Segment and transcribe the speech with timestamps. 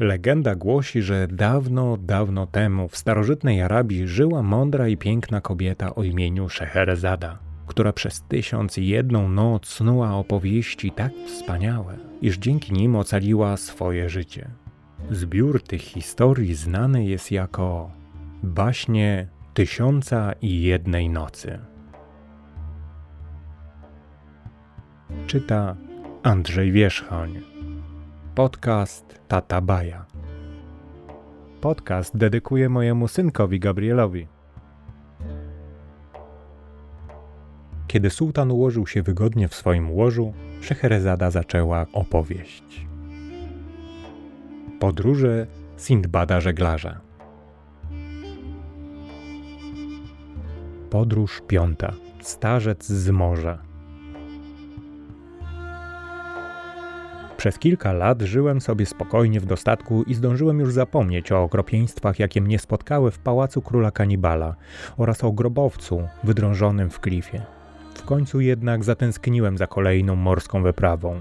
[0.00, 6.02] Legenda głosi, że dawno, dawno temu w starożytnej Arabii żyła mądra i piękna kobieta o
[6.02, 12.96] imieniu Szeherezada, która przez tysiąc i jedną noc snuła opowieści tak wspaniałe, iż dzięki nim
[12.96, 14.50] ocaliła swoje życie.
[15.10, 17.90] Zbiór tych historii znany jest jako
[18.42, 21.58] baśnie Tysiąca i jednej nocy.
[25.26, 25.76] Czyta
[26.22, 27.59] Andrzej Wierzchoń.
[28.40, 30.06] Podcast Tata Baja.
[31.60, 34.26] Podcast dedykuję mojemu synkowi Gabrielowi.
[37.86, 42.86] Kiedy sułtan ułożył się wygodnie w swoim łożu, Szeherezada zaczęła opowieść.
[44.78, 45.46] Podróże
[45.78, 47.00] Sindbada żeglarza.
[50.90, 51.92] Podróż piąta.
[52.20, 53.69] Starzec z morza.
[57.40, 62.40] Przez kilka lat żyłem sobie spokojnie w dostatku i zdążyłem już zapomnieć o okropieństwach, jakie
[62.40, 64.54] mnie spotkały w pałacu króla kanibala
[64.96, 67.42] oraz o grobowcu wydrążonym w klifie.
[67.94, 71.20] W końcu jednak zatęskniłem za kolejną morską wyprawą.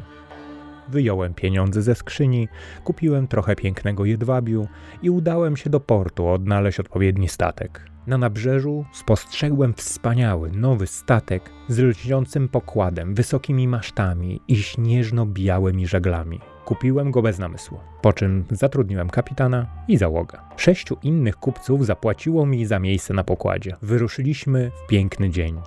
[0.92, 2.48] Wyjąłem pieniądze ze skrzyni,
[2.84, 4.68] kupiłem trochę pięknego jedwabiu
[5.02, 7.86] i udałem się do portu odnaleźć odpowiedni statek.
[8.08, 16.40] Na nabrzeżu spostrzegłem wspaniały, nowy statek z lśniącym pokładem, wysokimi masztami i śnieżno-białymi żaglami.
[16.70, 20.38] Kupiłem go bez namysłu, po czym zatrudniłem kapitana i załogę.
[20.58, 23.76] Sześciu innych kupców zapłaciło mi za miejsce na pokładzie.
[23.82, 25.62] Wyruszyliśmy w piękny dzień.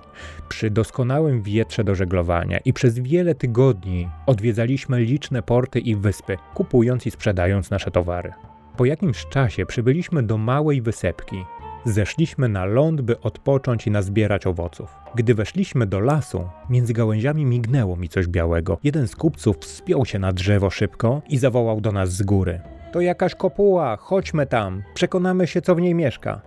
[0.49, 7.05] Przy doskonałym wietrze do żeglowania i przez wiele tygodni odwiedzaliśmy liczne porty i wyspy, kupując
[7.05, 8.31] i sprzedając nasze towary.
[8.77, 11.45] Po jakimś czasie przybyliśmy do małej wysepki,
[11.85, 14.95] Zeszliśmy na ląd, by odpocząć i nazbierać owoców.
[15.15, 18.77] Gdy weszliśmy do lasu, między gałęziami mignęło mi coś białego.
[18.83, 22.61] Jeden z kupców wspiął się na drzewo szybko i zawołał do nas z góry.
[22.91, 26.41] To jakaś kopuła, chodźmy tam, przekonamy się, co w niej mieszka.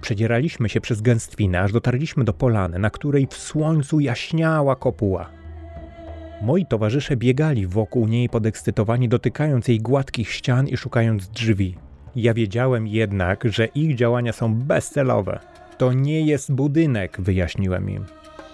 [0.00, 5.30] Przedzieraliśmy się przez gęstwinę, aż dotarliśmy do polany, na której w słońcu jaśniała kopuła.
[6.42, 11.76] Moi towarzysze biegali wokół niej podekscytowani, dotykając jej gładkich ścian i szukając drzwi.
[12.16, 15.38] Ja wiedziałem jednak, że ich działania są bezcelowe.
[15.78, 18.04] To nie jest budynek, wyjaśniłem im.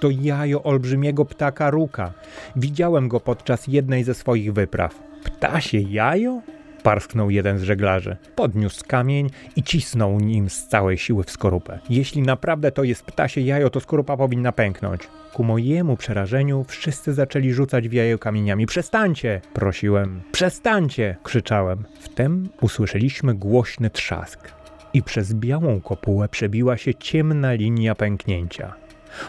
[0.01, 2.13] To jajo olbrzymiego ptaka ruka.
[2.57, 5.03] Widziałem go podczas jednej ze swoich wypraw.
[5.25, 6.43] Ptasie jajo?
[6.83, 8.17] Parsknął jeden z żeglarzy.
[8.37, 11.79] Podniósł kamień i cisnął nim z całej siły w skorupę.
[11.91, 15.09] Jeśli naprawdę to jest ptasie jajo, to skorupa powinna pęknąć.
[15.33, 18.67] Ku mojemu przerażeniu wszyscy zaczęli rzucać w jajo kamieniami.
[18.67, 19.41] Przestańcie!
[19.55, 20.21] prosiłem.
[20.33, 21.17] Przestańcie!
[21.23, 21.85] krzyczałem.
[22.01, 24.53] Wtem usłyszeliśmy głośny trzask
[24.95, 28.75] i przez białą kopułę przebiła się ciemna linia pęknięcia.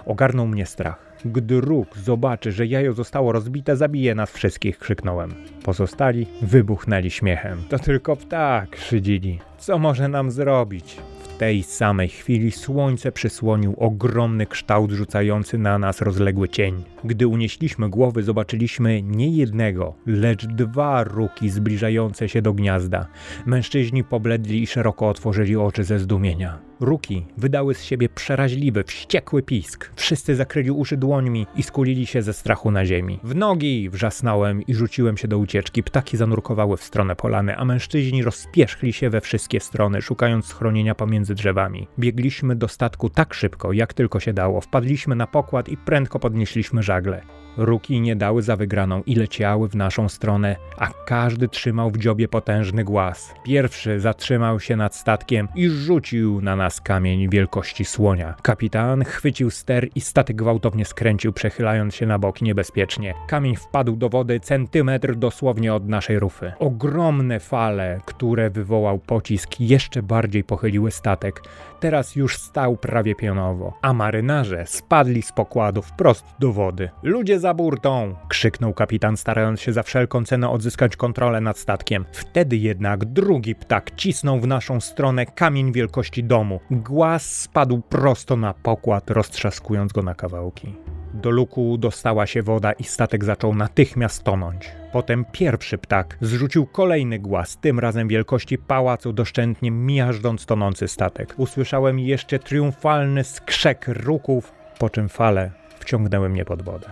[0.06, 1.11] Ogarnął mnie strach.
[1.26, 5.34] Gdy róg zobaczy, że jajo zostało rozbite, zabije nas wszystkich, krzyknąłem.
[5.64, 7.64] Pozostali wybuchnęli śmiechem.
[7.70, 9.40] To tylko ptak, szydzili.
[9.58, 10.98] Co może nam zrobić?
[11.42, 16.84] tej samej chwili słońce przysłonił ogromny kształt rzucający na nas rozległy cień.
[17.04, 23.08] Gdy unieśliśmy głowy, zobaczyliśmy nie jednego, lecz dwa ruki zbliżające się do gniazda.
[23.46, 26.71] Mężczyźni pobledli i szeroko otworzyli oczy ze zdumienia.
[26.82, 29.92] Ruki wydały z siebie przeraźliwy, wściekły pisk.
[29.96, 33.20] Wszyscy zakryli uszy dłońmi i skulili się ze strachu na ziemi.
[33.24, 33.90] W nogi!
[33.90, 35.84] wrzasnąłem i rzuciłem się do ucieczki.
[35.84, 41.36] Ptaki zanurkowały w stronę polany, a mężczyźni rozpierzchli się we wszystkie strony, szukając schronienia pomiędzy
[41.36, 41.88] drzewami.
[42.00, 44.62] Biegliśmy do statku tak szybko, jak tylko się dało.
[44.62, 47.22] Wpadliśmy na pokład i prędko podnieśliśmy żagle.
[47.58, 52.28] Ruki nie dały za wygraną i leciały w naszą stronę, a każdy trzymał w dziobie
[52.28, 53.34] potężny głaz.
[53.44, 58.36] Pierwszy zatrzymał się nad statkiem i rzucił na nas kamień wielkości słonia.
[58.42, 63.14] Kapitan chwycił ster i statek gwałtownie skręcił, przechylając się na bok niebezpiecznie.
[63.28, 66.54] Kamień wpadł do wody centymetr dosłownie od naszej rufy.
[66.60, 71.42] Ogromne fale, które wywołał pocisk, jeszcze bardziej pochyliły statek.
[71.82, 76.90] Teraz już stał prawie pionowo, a marynarze spadli z pokładu wprost do wody.
[77.04, 78.16] Ludzie za burtą!
[78.28, 82.06] krzyknął kapitan, starając się za wszelką cenę odzyskać kontrolę nad statkiem.
[82.12, 86.60] Wtedy jednak drugi ptak cisnął w naszą stronę kamień wielkości domu.
[86.72, 90.76] Głaz spadł prosto na pokład, roztrzaskując go na kawałki.
[91.22, 94.72] Do luku dostała się woda i statek zaczął natychmiast tonąć.
[94.92, 101.34] Potem pierwszy ptak zrzucił kolejny głaz, tym razem wielkości pałacu, doszczętnie miażdżąc tonący statek.
[101.38, 106.88] Usłyszałem jeszcze triumfalny skrzek ruków, po czym fale wciągnęły mnie pod wodę.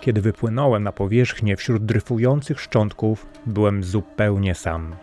[0.00, 4.96] Kiedy wypłynąłem na powierzchnię wśród dryfujących szczątków, byłem zupełnie sam.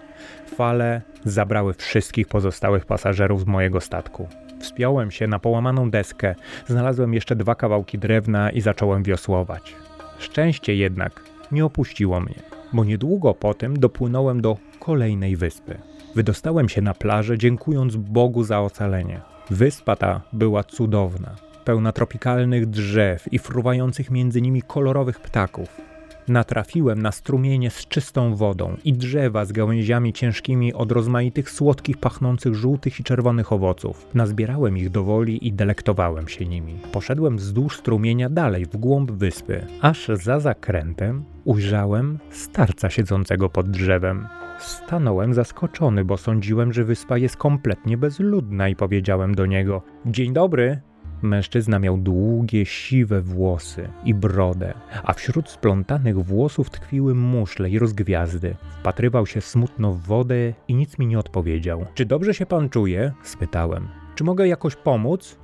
[0.55, 4.27] Fale zabrały wszystkich pozostałych pasażerów z mojego statku.
[4.63, 6.35] Wspiąłem się na połamaną deskę,
[6.67, 9.75] znalazłem jeszcze dwa kawałki drewna i zacząłem wiosłować.
[10.19, 12.35] Szczęście jednak nie opuściło mnie.
[12.73, 15.77] bo niedługo potem dopłynąłem do kolejnej wyspy.
[16.15, 19.21] Wydostałem się na plażę, dziękując Bogu za ocalenie.
[19.49, 21.35] Wyspa ta była cudowna,
[21.65, 25.92] pełna tropikalnych drzew i fruwających między nimi kolorowych ptaków.
[26.27, 32.55] Natrafiłem na strumienie z czystą wodą i drzewa z gałęziami ciężkimi od rozmaitych słodkich, pachnących
[32.55, 34.07] żółtych i czerwonych owoców.
[34.13, 36.73] Nazbierałem ich do woli i delektowałem się nimi.
[36.91, 44.27] Poszedłem wzdłuż strumienia dalej, w głąb wyspy, aż za zakrętem ujrzałem starca siedzącego pod drzewem.
[44.59, 50.81] Stanąłem zaskoczony, bo sądziłem, że wyspa jest kompletnie bezludna i powiedziałem do niego: Dzień dobry,
[51.23, 54.73] Mężczyzna miał długie, siwe włosy i brodę,
[55.03, 58.55] a wśród splątanych włosów tkwiły muszle i rozgwiazdy.
[58.79, 61.85] Wpatrywał się smutno w wodę i nic mi nie odpowiedział.
[61.93, 63.11] Czy dobrze się pan czuje?
[63.23, 63.87] spytałem.
[64.15, 65.39] Czy mogę jakoś pomóc?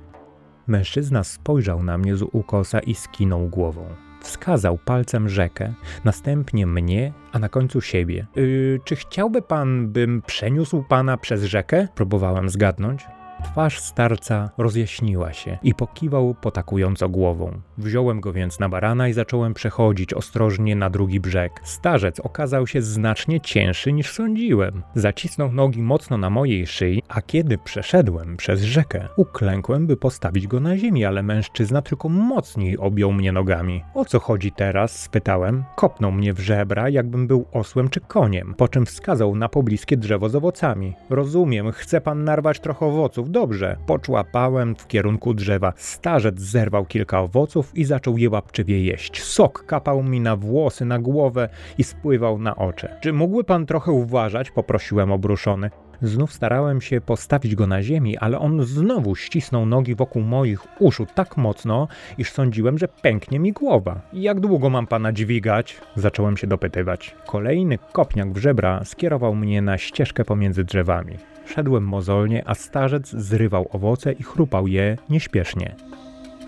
[0.66, 3.84] Mężczyzna spojrzał na mnie z ukosa i skinął głową.
[4.20, 5.74] Wskazał palcem rzekę,
[6.04, 8.26] następnie mnie, a na końcu siebie.
[8.36, 11.88] Yy, czy chciałby pan, bym przeniósł pana przez rzekę?
[11.94, 13.06] Próbowałem zgadnąć.
[13.44, 17.60] Twarz starca rozjaśniła się i pokiwał potakująco głową.
[17.78, 21.60] Wziąłem go więc na barana i zacząłem przechodzić ostrożnie na drugi brzeg.
[21.64, 24.82] Starzec okazał się znacznie cięższy niż sądziłem.
[24.94, 30.60] Zacisnął nogi mocno na mojej szyi, a kiedy przeszedłem przez rzekę, uklękłem, by postawić go
[30.60, 33.84] na ziemi, ale mężczyzna tylko mocniej objął mnie nogami.
[33.94, 35.00] O co chodzi teraz?
[35.02, 35.64] spytałem.
[35.76, 40.28] Kopnął mnie w żebra, jakbym był osłem czy koniem, po czym wskazał na pobliskie drzewo
[40.28, 40.94] z owocami.
[41.10, 43.76] Rozumiem, chce pan narwać trochę owoców dobrze.
[43.86, 45.72] Poczłapałem w kierunku drzewa.
[45.76, 49.22] Starzec zerwał kilka owoców i zaczął je łapczywie jeść.
[49.22, 51.48] Sok kapał mi na włosy, na głowę
[51.78, 52.88] i spływał na oczy.
[53.00, 54.50] Czy mógłby pan trochę uważać?
[54.50, 55.70] Poprosiłem obruszony.
[56.02, 61.06] Znów starałem się postawić go na ziemi, ale on znowu ścisnął nogi wokół moich uszu
[61.14, 61.88] tak mocno,
[62.18, 64.00] iż sądziłem, że pęknie mi głowa.
[64.12, 65.80] Jak długo mam pana dźwigać?
[65.96, 67.16] Zacząłem się dopytywać.
[67.26, 71.29] Kolejny kopniak w żebra skierował mnie na ścieżkę pomiędzy drzewami.
[71.54, 75.74] Szedłem mozolnie, a starzec zrywał owoce i chrupał je nieśpiesznie.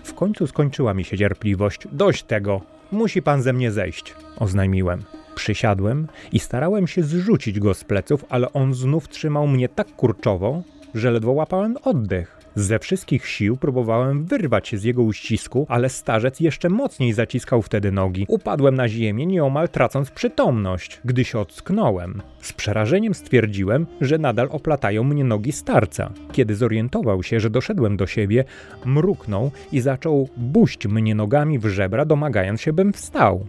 [0.03, 1.87] W końcu skończyła mi się cierpliwość.
[1.91, 2.61] Dość tego!
[2.91, 5.03] Musi pan ze mnie zejść, oznajmiłem.
[5.35, 10.63] Przysiadłem i starałem się zrzucić go z pleców, ale on znów trzymał mnie tak kurczowo,
[10.95, 12.42] że ledwo łapałem oddech.
[12.55, 17.91] Ze wszystkich sił próbowałem wyrwać się z jego uścisku, ale starzec jeszcze mocniej zaciskał wtedy
[17.91, 18.25] nogi.
[18.27, 21.01] Upadłem na ziemię, nieomal tracąc przytomność.
[21.05, 26.11] Gdy się ocknąłem, z przerażeniem stwierdziłem, że nadal oplatają mnie nogi starca.
[26.31, 28.43] Kiedy zorientował się, że doszedłem do siebie,
[28.85, 33.45] mruknął i zaczął buść mnie nogami w żebra, domagając się, bym wstał.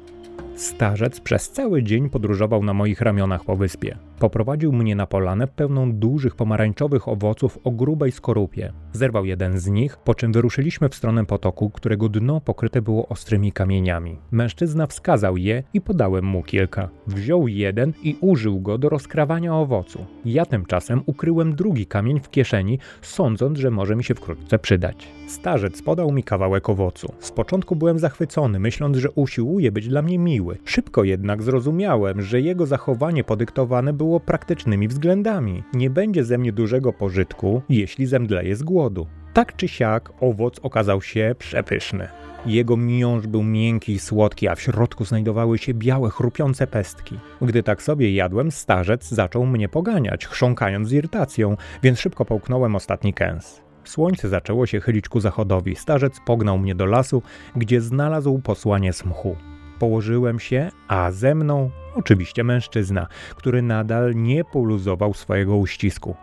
[0.56, 3.96] Starzec przez cały dzień podróżował na moich ramionach po wyspie.
[4.18, 8.72] Poprowadził mnie na polanę pełną dużych pomarańczowych owoców o grubej skorupie.
[8.92, 13.52] Zerwał jeden z nich, po czym wyruszyliśmy w stronę potoku, którego dno pokryte było ostrymi
[13.52, 14.18] kamieniami.
[14.30, 16.88] Mężczyzna wskazał je i podałem mu kilka.
[17.06, 20.04] Wziął jeden i użył go do rozkrawania owocu.
[20.24, 25.08] Ja tymczasem ukryłem drugi kamień w kieszeni, sądząc, że może mi się wkrótce przydać.
[25.26, 27.12] Starzec podał mi kawałek owocu.
[27.18, 30.58] Z początku byłem zachwycony, myśląc, że usiłuje być dla mnie miły.
[30.64, 35.62] Szybko jednak zrozumiałem, że jego zachowanie podyktowane było było praktycznymi względami.
[35.74, 39.06] Nie będzie ze mnie dużego pożytku, jeśli zemdleję z głodu.
[39.32, 42.08] Tak czy siak, owoc okazał się przepyszny.
[42.46, 47.18] Jego miąższ był miękki i słodki, a w środku znajdowały się białe, chrupiące pestki.
[47.42, 53.14] Gdy tak sobie jadłem, starzec zaczął mnie poganiać, chrząkając z irytacją, więc szybko połknąłem ostatni
[53.14, 53.62] kęs.
[53.84, 55.76] Słońce zaczęło się chylić ku zachodowi.
[55.76, 57.22] Starzec pognał mnie do lasu,
[57.56, 59.36] gdzie znalazł posłanie smchu.
[59.78, 66.16] Położyłem się, a ze mną oczywiście mężczyzna, który nadal nie poluzował swojego uścisku.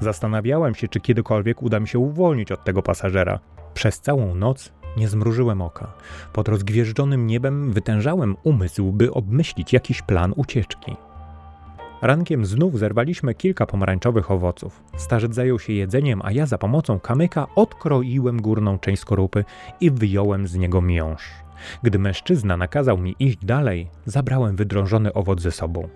[0.00, 3.38] Zastanawiałem się, czy kiedykolwiek uda mi się uwolnić od tego pasażera.
[3.74, 5.92] Przez całą noc nie zmrużyłem oka.
[6.32, 10.96] Pod rozgwieżdżonym niebem wytężałem umysł, by obmyślić jakiś plan ucieczki.
[12.02, 14.82] Rankiem znów zerwaliśmy kilka pomarańczowych owoców.
[14.96, 19.44] Starzec zajął się jedzeniem, a ja za pomocą kamyka odkroiłem górną część skorupy
[19.80, 21.30] i wyjąłem z niego miąższ.
[21.82, 25.88] Gdy mężczyzna nakazał mi iść dalej, zabrałem wydrążony owoc ze sobą.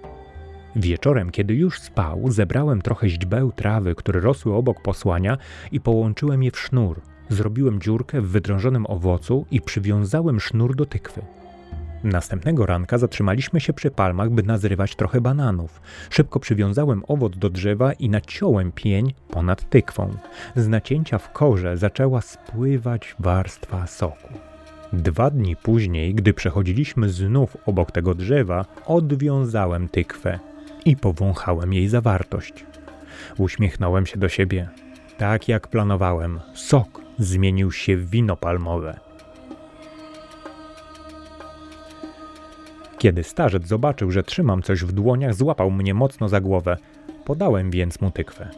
[0.76, 5.38] Wieczorem, kiedy już spał, zebrałem trochę źdźbeł trawy, które rosły obok posłania
[5.72, 7.00] i połączyłem je w sznur.
[7.28, 11.22] Zrobiłem dziurkę w wydrążonym owocu i przywiązałem sznur do tykwy.
[12.06, 15.80] Następnego ranka zatrzymaliśmy się przy palmach, by nazrywać trochę bananów.
[16.10, 20.16] Szybko przywiązałem owoc do drzewa i naciąłem pień ponad tykwą.
[20.56, 24.28] Z nacięcia w korze zaczęła spływać warstwa soku.
[24.92, 30.38] Dwa dni później, gdy przechodziliśmy znów obok tego drzewa, odwiązałem tykwę
[30.84, 32.66] i powąchałem jej zawartość.
[33.38, 34.68] Uśmiechnąłem się do siebie.
[35.18, 39.05] Tak jak planowałem, sok zmienił się w wino palmowe.
[42.98, 46.76] Kiedy starzec zobaczył, że trzymam coś w dłoniach, złapał mnie mocno za głowę.
[47.24, 48.48] Podałem więc mu tykwę.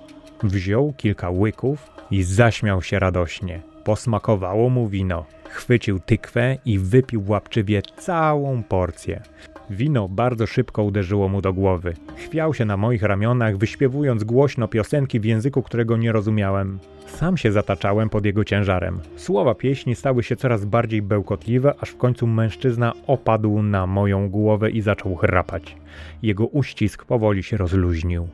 [0.43, 3.63] Wziął kilka łyków i zaśmiał się radośnie.
[3.85, 5.25] Posmakowało mu wino.
[5.45, 9.23] Chwycił tykwę i wypił łapczywie całą porcję.
[9.71, 11.95] Wino bardzo szybko uderzyło mu do głowy.
[12.17, 16.79] Chwiał się na moich ramionach, wyśpiewując głośno piosenki w języku, którego nie rozumiałem.
[17.07, 19.01] Sam się zataczałem pod jego ciężarem.
[19.17, 24.71] Słowa pieśni stały się coraz bardziej bełkotliwe, aż w końcu mężczyzna opadł na moją głowę
[24.71, 25.77] i zaczął chrapać.
[26.23, 28.29] Jego uścisk powoli się rozluźnił.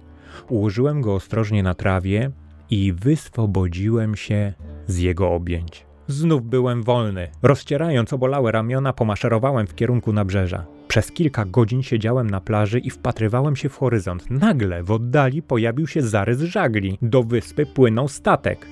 [0.49, 2.31] Ułożyłem go ostrożnie na trawie
[2.75, 4.53] i wyswobodziłem się
[4.87, 5.87] z jego objęć.
[6.09, 7.29] Znów byłem wolny.
[7.43, 10.67] Rozcierając obolałe ramiona, pomaszerowałem w kierunku nabrzeża.
[10.89, 14.31] Przez kilka godzin siedziałem na plaży i wpatrywałem się w horyzont.
[14.31, 16.99] Nagle w oddali pojawił się zarys żagli.
[17.03, 18.67] Do wyspy płynął statek.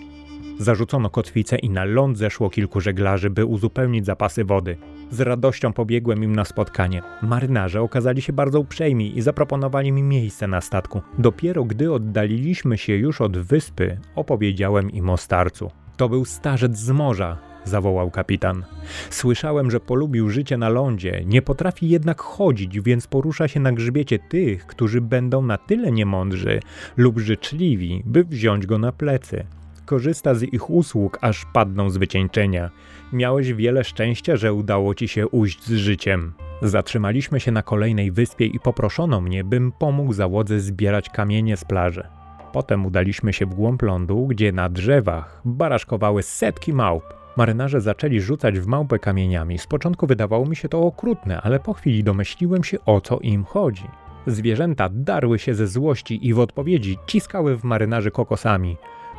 [0.59, 4.77] Zarzucono kotwicę i na ląd zeszło kilku żeglarzy, by uzupełnić zapasy wody.
[5.13, 7.03] Z radością pobiegłem im na spotkanie.
[7.23, 11.03] Marynarze okazali się bardzo uprzejmi i zaproponowali mi miejsce na statku.
[11.19, 15.71] Dopiero gdy oddaliliśmy się już od wyspy, opowiedziałem im o starcu.
[15.97, 18.65] To był starzec z morza, zawołał kapitan.
[19.11, 24.19] Słyszałem, że polubił życie na lądzie, nie potrafi jednak chodzić, więc porusza się na grzbiecie
[24.19, 26.61] tych, którzy będą na tyle niemądrzy
[26.97, 29.45] lub życzliwi, by wziąć go na plecy.
[29.87, 32.71] Korzysta z ich usług, aż padną z wycieńczenia.
[33.13, 36.33] Miałeś wiele szczęścia, że udało ci się ujść z życiem.
[36.63, 42.07] Zatrzymaliśmy się na kolejnej wyspie i poproszono mnie, bym pomógł załodze zbierać kamienie z plaży.
[42.53, 47.05] Potem udaliśmy się w głąb lądu, gdzie na drzewach baraszkowały setki małp.
[47.37, 49.59] Marynarze zaczęli rzucać w małpę kamieniami.
[49.59, 53.45] Z początku wydawało mi się to okrutne, ale po chwili domyśliłem się o co im
[53.45, 53.85] chodzi.
[54.27, 58.77] Zwierzęta darły się ze złości i w odpowiedzi ciskały w marynarzy kokosami.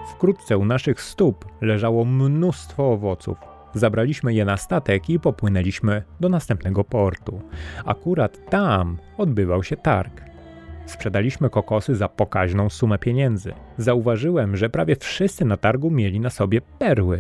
[0.08, 3.38] Wkrótce u naszych stóp leżało mnóstwo owoców.
[3.74, 7.42] Zabraliśmy je na statek i popłynęliśmy do następnego portu.
[7.86, 10.22] Akurat tam odbywał się targ.
[10.86, 13.54] Sprzedaliśmy kokosy za pokaźną sumę pieniędzy.
[13.78, 17.20] Zauważyłem, że prawie wszyscy na targu mieli na sobie perły.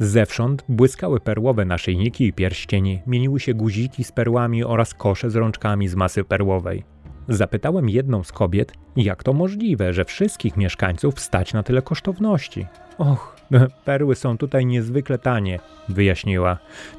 [0.00, 5.88] Zewsząd błyskały perłowe naszyjniki i pierścienie, mieniły się guziki z perłami oraz kosze z rączkami
[5.88, 6.84] z masy perłowej.
[7.28, 12.66] Zapytałem jedną z kobiet, jak to możliwe, że wszystkich mieszkańców stać na tyle kosztowności.
[12.98, 13.36] Och,
[13.84, 15.58] perły są tutaj niezwykle tanie,
[15.88, 16.58] wyjaśniła.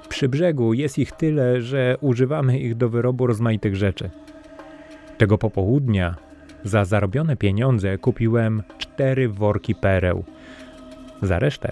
[0.10, 4.10] Przy brzegu jest ich tyle, że używamy ich do wyrobu rozmaitych rzeczy.
[5.18, 6.16] Tego popołudnia
[6.64, 10.24] za zarobione pieniądze kupiłem cztery worki pereł.
[11.22, 11.72] Za resztę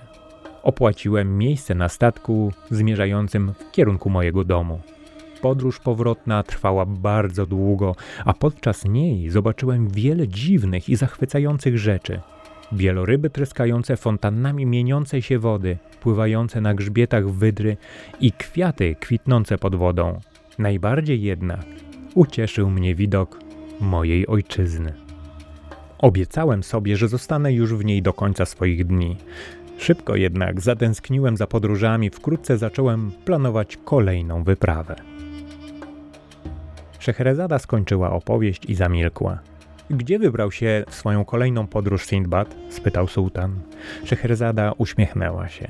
[0.64, 4.80] opłaciłem miejsce na statku zmierzającym w kierunku mojego domu.
[5.41, 12.22] Podróż powrotna trwała bardzo długo, a podczas niej zobaczyłem wiele dziwnych i zachwycających rzeczy.
[12.72, 17.77] Wieloryby tryskające fontannami mieniącej się wody, pływające na grzbietach wydry
[18.20, 20.20] i kwiaty kwitnące pod wodą.
[20.60, 21.65] Najbardziej jednak
[22.15, 23.39] ucieszył mnie widok
[23.82, 24.94] mojej ojczyzny.
[25.98, 29.17] Obiecałem sobie, że zostanę już w niej do końca swoich dni.
[29.77, 34.96] Szybko jednak zatęskniłem za podróżami, wkrótce zacząłem planować kolejną wyprawę.
[37.08, 39.40] Szeherezada skończyła opowieść i zamilkła.
[39.90, 42.56] Gdzie wybrał się w swoją kolejną podróż Sindbad?
[42.70, 43.60] spytał sułtan.
[44.06, 45.68] Szeherzada uśmiechnęła się.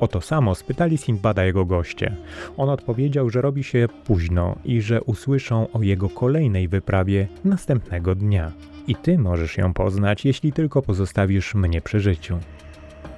[0.00, 2.16] O to samo spytali Sindbada jego goście.
[2.56, 8.52] On odpowiedział, że robi się późno i że usłyszą o jego kolejnej wyprawie następnego dnia.
[8.86, 12.38] I ty możesz ją poznać, jeśli tylko pozostawisz mnie przy życiu.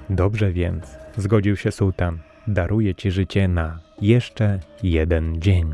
[0.09, 2.19] Dobrze więc, zgodził się sułtan.
[2.47, 5.73] Daruję ci życie na jeszcze jeden dzień.